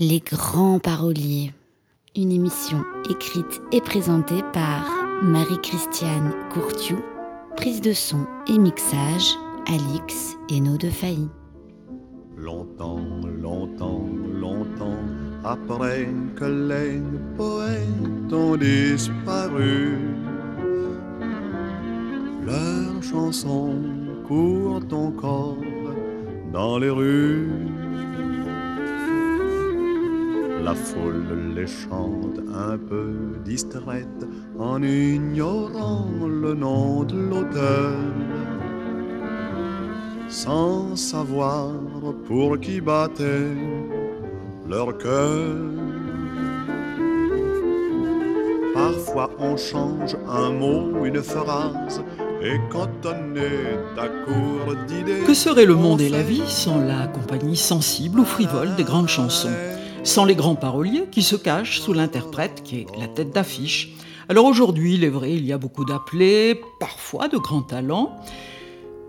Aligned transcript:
Les 0.00 0.18
grands 0.18 0.80
paroliers. 0.80 1.52
Une 2.16 2.32
émission 2.32 2.82
écrite 3.08 3.62
et 3.70 3.80
présentée 3.80 4.42
par 4.52 4.90
Marie-Christiane 5.22 6.34
Courtiou. 6.52 6.98
Prise 7.56 7.80
de 7.80 7.92
son 7.92 8.26
et 8.48 8.58
mixage, 8.58 9.36
Alix 9.68 10.36
et 10.50 10.58
nos 10.60 10.76
deux 10.76 10.90
faillis. 10.90 11.28
Longtemps, 12.36 13.06
longtemps, 13.40 14.08
longtemps 14.32 14.98
après 15.44 16.08
que 16.34 16.44
les 16.44 17.00
poètes 17.36 18.32
ont 18.32 18.56
disparu, 18.56 19.96
leurs 22.44 23.00
chansons 23.00 23.80
courent 24.26 24.82
encore 24.90 25.58
dans 26.52 26.78
les 26.78 26.90
rues. 26.90 27.83
La 30.64 30.74
foule 30.74 31.52
les 31.54 31.66
chante 31.66 32.40
un 32.54 32.78
peu 32.78 33.12
distraite 33.44 34.24
en 34.58 34.82
ignorant 34.82 36.08
le 36.26 36.54
nom 36.54 37.02
de 37.04 37.18
l'auteur, 37.18 37.92
sans 40.30 40.96
savoir 40.96 41.68
pour 42.26 42.58
qui 42.58 42.80
battait 42.80 43.52
leur 44.66 44.96
cœur. 44.96 45.54
Parfois 48.72 49.30
on 49.38 49.58
change 49.58 50.16
un 50.26 50.50
mot, 50.50 51.04
une 51.04 51.22
phrase, 51.22 52.02
et 52.42 52.56
quand 52.72 52.88
on 53.04 53.36
est 53.36 54.00
à 54.00 54.08
court 54.24 54.74
d'idées. 54.88 55.26
Que 55.26 55.34
serait 55.34 55.66
le 55.66 55.74
monde 55.74 56.00
et 56.00 56.08
la 56.08 56.22
vie 56.22 56.48
sans 56.48 56.78
la 56.78 57.06
compagnie 57.06 57.58
sensible 57.58 58.20
ou 58.20 58.24
frivole 58.24 58.74
des 58.76 58.84
grandes 58.84 59.10
chansons? 59.10 59.52
Sans 60.04 60.26
les 60.26 60.34
grands 60.34 60.54
paroliers 60.54 61.06
qui 61.10 61.22
se 61.22 61.34
cachent 61.34 61.80
sous 61.80 61.94
l'interprète 61.94 62.62
qui 62.62 62.80
est 62.80 62.86
la 62.98 63.08
tête 63.08 63.30
d'affiche. 63.30 63.94
Alors 64.28 64.44
aujourd'hui, 64.44 64.96
il 64.96 65.04
est 65.04 65.08
vrai, 65.08 65.32
il 65.32 65.46
y 65.46 65.52
a 65.52 65.56
beaucoup 65.56 65.86
d'appelés, 65.86 66.60
parfois 66.78 67.28
de 67.28 67.38
grands 67.38 67.62
talents, 67.62 68.14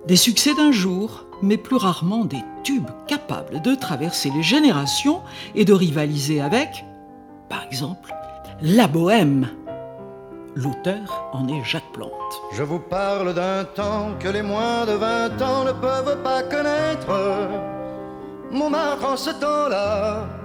des 0.08 0.16
succès 0.16 0.56
d'un 0.56 0.72
jour, 0.72 1.26
mais 1.42 1.58
plus 1.58 1.76
rarement 1.76 2.24
des 2.24 2.42
tubes 2.64 2.90
capables 3.08 3.62
de 3.62 3.76
traverser 3.76 4.32
les 4.34 4.42
générations 4.42 5.22
et 5.54 5.66
de 5.66 5.74
rivaliser 5.74 6.40
avec, 6.40 6.86
par 7.50 7.66
exemple, 7.66 8.16
la 8.62 8.88
bohème. 8.88 9.50
L'auteur 10.56 11.30
en 11.34 11.50
est 11.50 11.64
Jacques 11.66 11.92
Plante. 11.92 12.12
Je 12.54 12.64
vous 12.64 12.80
parle 12.80 13.34
d'un 13.34 13.66
temps 13.66 14.12
que 14.18 14.30
les 14.30 14.42
moins 14.42 14.86
de 14.86 14.94
20 14.94 15.42
ans 15.42 15.66
ne 15.66 15.74
peuvent 15.74 16.24
pas 16.24 16.42
connaître. 16.44 17.50
Montmartre 18.50 19.06
en 19.06 19.18
ce 19.18 19.32
temps-là 19.32 20.45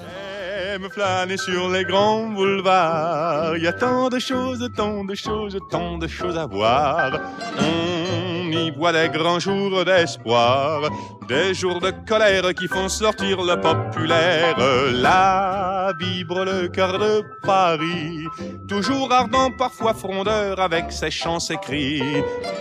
J'aime 0.00 0.88
flâner 0.90 1.36
sur 1.36 1.68
les 1.70 1.84
grands 1.84 2.26
boulevards. 2.26 3.56
Il 3.56 3.62
y 3.62 3.66
a 3.66 3.72
tant 3.72 4.08
de 4.08 4.18
choses, 4.18 4.68
tant 4.76 5.04
de 5.04 5.14
choses, 5.14 5.58
tant 5.70 5.98
de 5.98 6.06
choses 6.06 6.36
à 6.36 6.46
voir. 6.46 7.12
On 7.58 8.27
y 8.52 8.70
voit 8.70 8.92
des 8.92 9.08
grands 9.08 9.38
jours 9.38 9.84
d'espoir, 9.84 10.90
des 11.28 11.54
jours 11.54 11.80
de 11.80 11.92
colère 12.06 12.54
qui 12.54 12.68
font 12.68 12.88
sortir 12.88 13.42
le 13.42 13.60
populaire. 13.60 14.56
Là 14.92 15.92
vibre 15.98 16.44
le 16.44 16.68
cœur 16.68 16.98
de 16.98 17.22
Paris, 17.42 18.26
toujours 18.68 19.12
ardent, 19.12 19.50
parfois 19.56 19.94
frondeur, 19.94 20.60
avec 20.60 20.92
ses 20.92 21.10
chants, 21.10 21.40
ses 21.40 21.56
cris. 21.56 22.02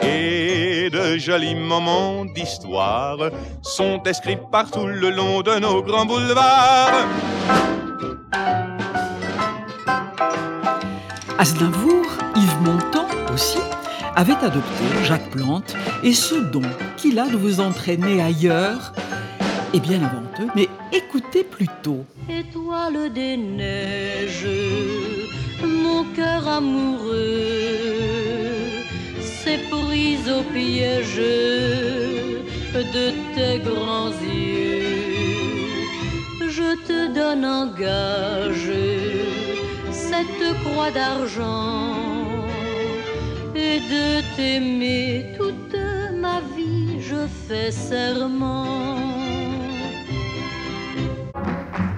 Et 0.01 0.89
de 0.89 1.17
jolis 1.17 1.55
moments 1.55 2.25
d'histoire 2.25 3.17
sont 3.61 4.01
inscrits 4.05 4.39
partout 4.51 4.87
le 4.87 5.09
long 5.09 5.41
de 5.41 5.59
nos 5.59 5.81
grands 5.81 6.05
boulevards. 6.05 7.07
Aznavour, 11.39 12.05
Yves 12.35 12.61
Montand 12.61 13.07
aussi, 13.33 13.59
avait 14.17 14.33
adopté 14.33 14.83
Jacques 15.03 15.29
Plante 15.29 15.75
et 16.03 16.13
ce 16.13 16.35
don 16.35 16.63
qu'il 16.97 17.19
a 17.19 17.27
de 17.27 17.37
vous 17.37 17.59
entraîner 17.59 18.19
ailleurs 18.19 18.91
est 19.75 19.79
bien 19.79 19.99
avant 20.03 20.23
eux, 20.41 20.47
mais 20.55 20.67
écoutez 20.91 21.43
plutôt. 21.43 22.03
Étoile 22.27 23.13
des 23.13 23.37
neiges, 23.37 24.47
mon 25.63 26.03
cœur 26.15 26.47
amoureux 26.47 27.77
s'est 29.21 29.59
pris 29.69 30.17
au 30.31 30.41
piège 30.51 31.21
de 32.73 33.11
tes 33.35 33.59
grands 33.59 34.09
yeux. 34.09 34.87
Je 36.49 36.75
te 36.87 37.13
donne 37.13 37.45
en 37.45 37.67
gage 37.67 38.71
cette 39.91 40.63
croix 40.63 40.89
d'argent 40.89 42.06
de 43.79 44.35
t'aimer 44.35 45.33
toute 45.37 45.75
ma 46.19 46.39
vie, 46.55 46.99
je 46.99 47.27
fais 47.47 47.71
serment. 47.71 48.97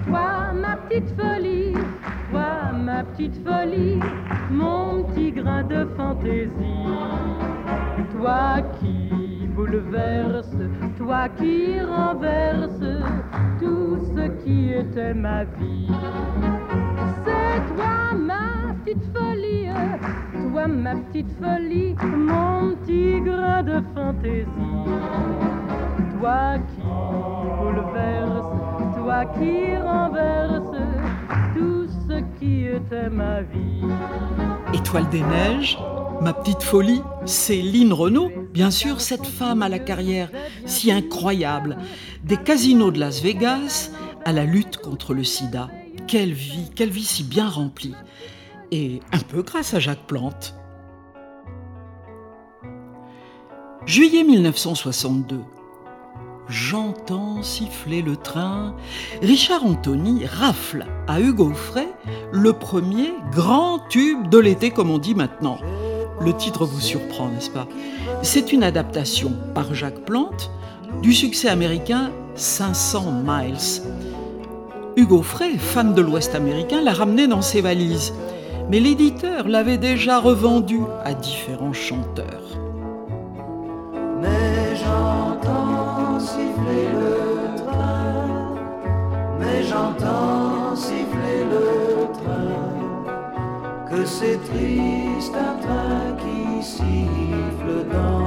Toi, 0.08 0.54
ma 0.54 0.76
petite 0.78 1.10
folie, 1.20 1.74
toi, 2.32 2.72
ma 2.74 3.04
petite 3.04 3.38
folie, 3.46 4.00
mon 4.52 5.04
petit 5.04 5.32
grain 5.32 5.64
de 5.64 5.86
fantaisie. 5.96 6.86
Toi 8.18 8.62
qui 8.80 9.48
bouleverse, 9.56 10.56
toi 10.98 11.30
qui 11.30 11.80
renverse 11.80 12.84
tout 13.60 13.98
ce 14.16 14.28
qui 14.44 14.74
était 14.74 15.14
ma 15.14 15.44
vie. 15.44 15.88
Petite 18.90 19.16
folie, 19.16 19.68
toi, 20.52 20.68
ma 20.68 20.96
petite 20.96 21.30
folie, 21.40 21.94
mon 22.02 22.76
petit 22.76 23.22
grain 23.22 23.62
de 23.62 23.84
fantaisie. 23.94 24.48
Toi 26.18 26.58
qui 26.58 26.82
bouleverse, 27.60 28.48
toi 28.98 29.26
qui 29.26 29.78
renverse 29.78 30.76
tout 31.56 31.86
ce 32.08 32.40
qui 32.40 32.66
était 32.66 33.12
ma 33.12 33.42
vie. 33.42 33.84
Étoile 34.74 35.08
des 35.10 35.22
neiges, 35.22 35.78
ma 36.22 36.34
petite 36.34 36.64
folie, 36.64 37.04
Céline 37.26 37.94
Renaud, 37.94 38.32
bien 38.52 38.72
sûr, 38.72 39.02
cette 39.02 39.28
femme 39.28 39.62
à 39.62 39.70
la 39.70 39.78
carrière 39.78 40.32
si 40.66 40.92
incroyable, 40.92 41.78
des 42.24 42.38
casinos 42.38 42.90
de 42.90 43.00
Las 43.00 43.22
Vegas 43.22 43.92
à 44.26 44.34
la 44.34 44.46
lutte 44.46 44.78
contre 44.78 45.14
le 45.14 45.24
sida. 45.24 45.70
Quelle 46.08 46.34
vie, 46.34 46.72
quelle 46.76 46.90
vie 46.90 47.04
si 47.04 47.24
bien 47.24 47.48
remplie. 47.48 47.94
Et 48.72 49.02
un 49.12 49.20
peu 49.20 49.42
grâce 49.42 49.74
à 49.74 49.80
Jacques 49.80 50.06
Plante. 50.06 50.56
Juillet 53.88 54.24
1962. 54.24 55.40
J'entends 56.48 57.42
siffler 57.42 58.04
le 58.04 58.16
train. 58.16 58.76
Richard 59.24 59.66
Anthony 59.66 60.26
rafle 60.26 60.86
à 61.08 61.20
Hugo 61.20 61.52
Frey 61.52 61.88
le 62.32 62.54
premier 62.54 63.14
grand 63.32 63.80
tube 63.90 64.30
de 64.30 64.38
l'été, 64.38 64.70
comme 64.70 64.92
on 64.92 65.00
dit 65.00 65.16
maintenant. 65.16 65.58
Le 66.22 66.34
titre 66.34 66.66
vous 66.66 66.80
surprend, 66.80 67.30
n'est-ce 67.30 67.50
pas? 67.50 67.68
C'est 68.22 68.52
une 68.52 68.64
adaptation 68.64 69.34
par 69.56 69.74
Jacques 69.74 70.06
Plante 70.06 70.52
du 71.02 71.14
succès 71.14 71.50
américain 71.50 72.12
500 72.36 73.24
Miles. 73.26 73.82
Hugo 74.96 75.24
Frey, 75.24 75.58
fan 75.58 75.96
de 75.96 76.02
l'Ouest 76.02 76.36
américain, 76.36 76.82
l'a 76.82 76.94
ramené 76.94 77.28
dans 77.28 77.42
ses 77.42 77.62
valises. 77.62 78.14
Mais 78.70 78.80
l'éditeur 78.80 79.48
l'avait 79.48 79.78
déjà 79.78 80.20
revendu 80.20 80.80
à 81.04 81.14
différents 81.14 81.74
chanteurs. 81.74 82.58
Mais 84.22 84.76
j'entends 84.76 86.20
siffler 86.20 86.88
le 86.94 87.66
train, 87.66 88.56
mais 89.40 89.64
j'entends 89.64 90.76
siffler 90.76 91.44
le 91.56 92.14
train, 92.14 93.90
que 93.90 94.06
c'est 94.06 94.40
triste 94.52 95.36
un 95.36 95.56
train 95.66 96.16
qui 96.22 96.64
siffle 96.64 97.88
dans 97.92 98.19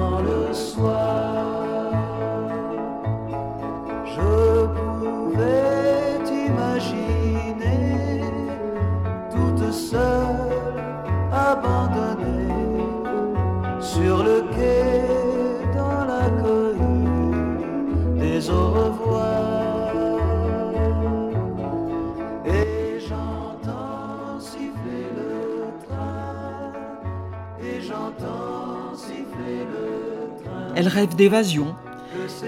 Elle 30.82 30.88
rêve 30.88 31.14
d'évasion 31.14 31.76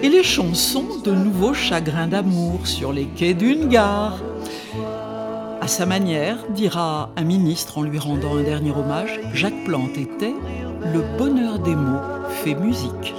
et 0.03 0.09
les 0.09 0.25
chansons 0.25 0.99
de 1.05 1.13
nouveaux 1.13 1.55
chagrins 1.55 2.09
d'amour 2.09 2.67
sur 2.67 2.93
les 2.93 3.05
quais 3.05 3.33
d'une 3.33 3.69
gare. 3.69 4.19
À 5.61 5.69
sa 5.69 5.87
manière, 5.87 6.39
dira 6.51 7.11
un 7.15 7.23
ministre 7.23 7.79
en 7.79 7.83
lui 7.83 8.01
rendant 8.01 8.37
un 8.37 8.43
dernier 8.43 8.73
hommage, 8.73 9.21
Jacques 9.35 9.63
Plante 9.65 9.97
était 9.97 10.35
le 10.93 11.17
bonheur 11.17 11.61
des 11.61 11.77
mots 11.77 12.01
fait 12.43 12.57
musique. 12.57 13.15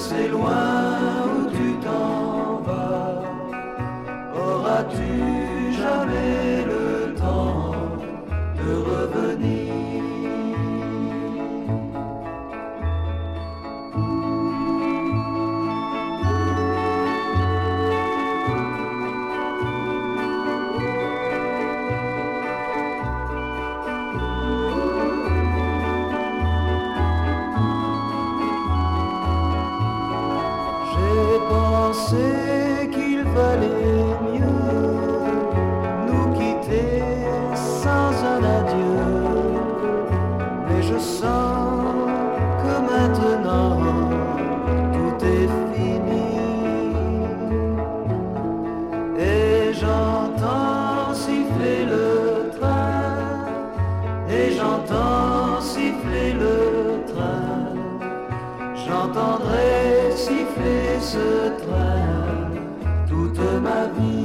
C'est 0.00 0.28
loin 0.28 0.59
je 40.90 40.98
sens 40.98 42.10
que 42.62 42.74
maintenant 42.90 43.78
tout 44.94 45.24
est 45.24 45.48
fini. 45.72 46.26
Et 49.18 49.72
j'entends 49.72 51.14
siffler 51.14 51.84
le 51.94 52.50
train, 52.58 53.10
et 54.28 54.50
j'entends 54.56 55.60
siffler 55.60 56.32
le 56.44 56.56
train. 57.12 57.74
J'entendrai 58.84 60.10
siffler 60.16 60.98
ce 61.00 61.50
train 61.62 62.50
toute 63.08 63.40
ma 63.62 63.82
vie. 63.96 64.20